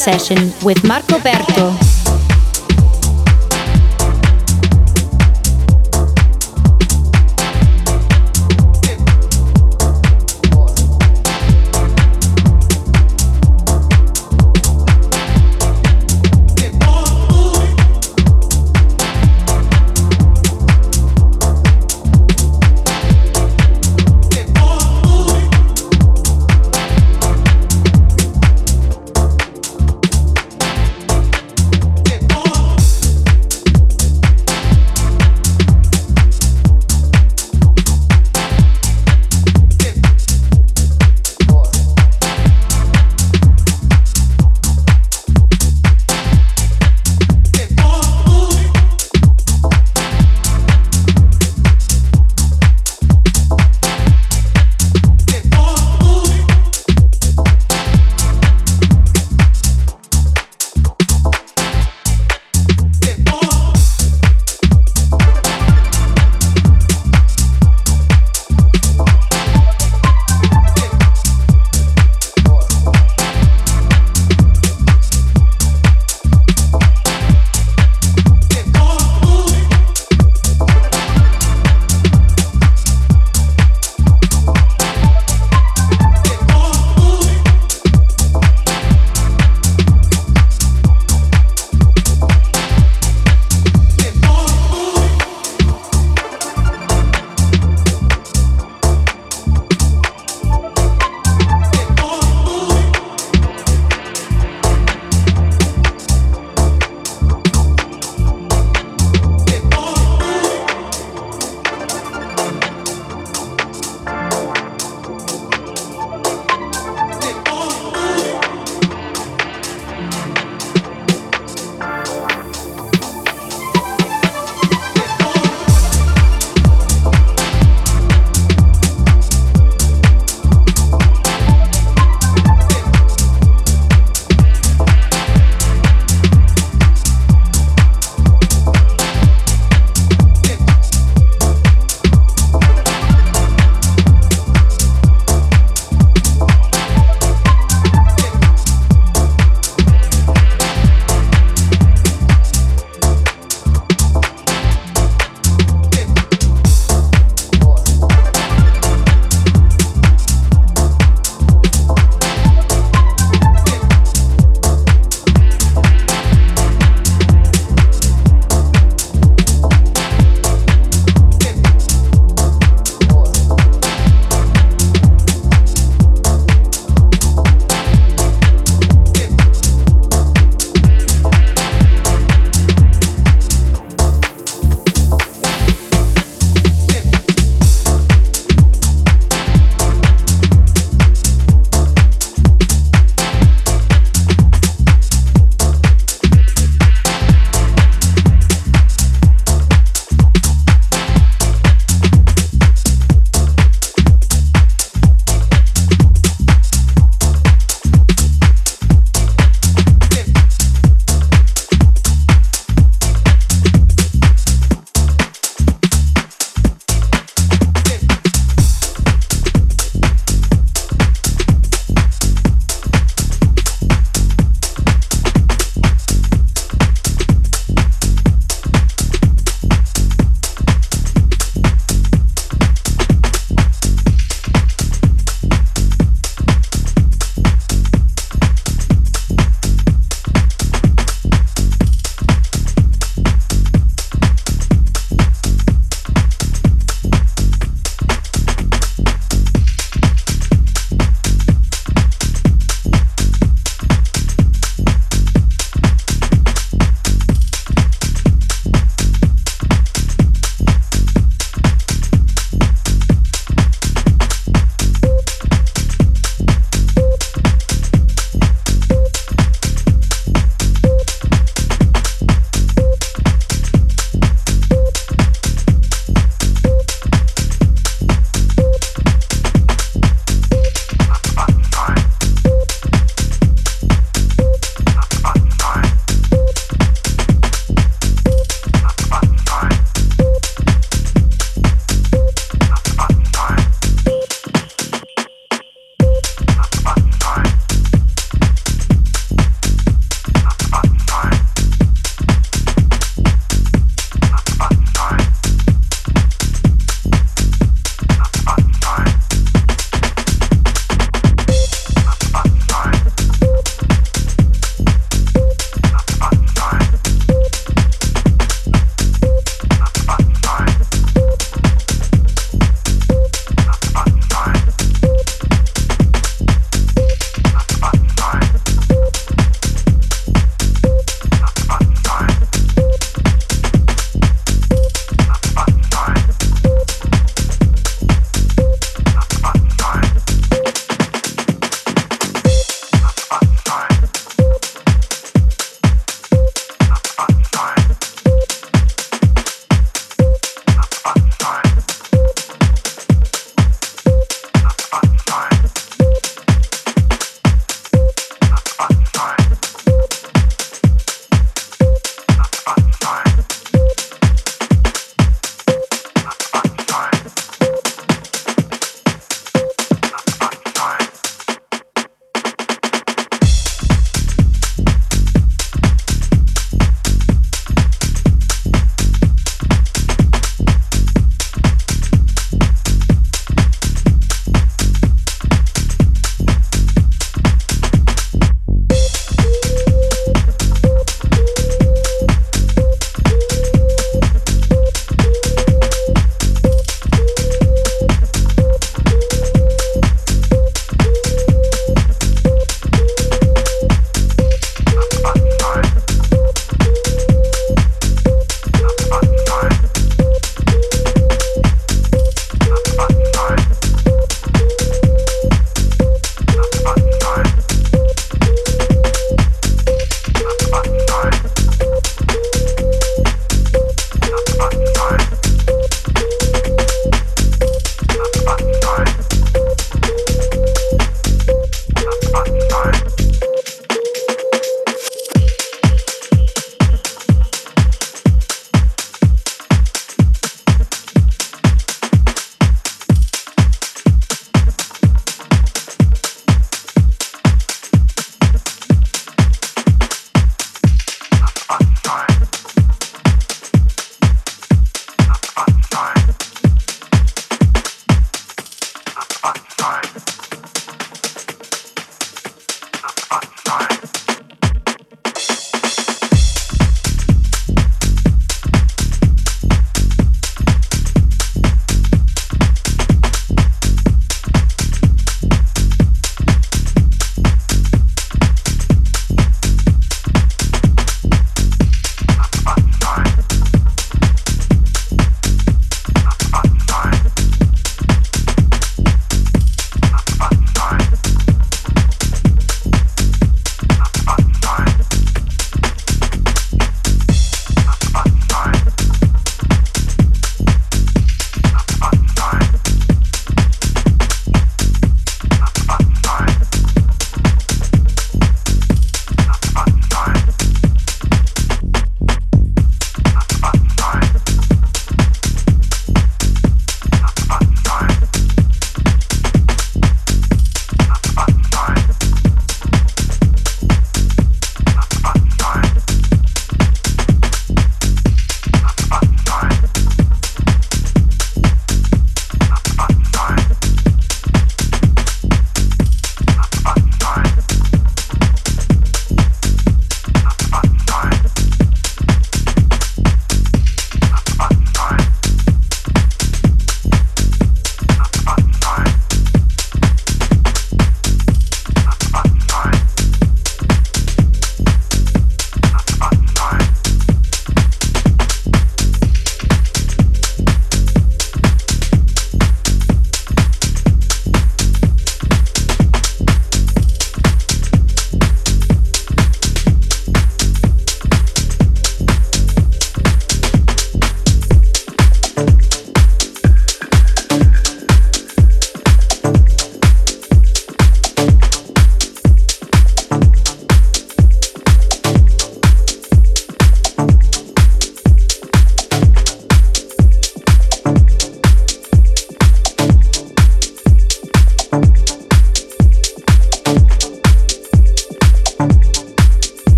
Session 0.00 0.49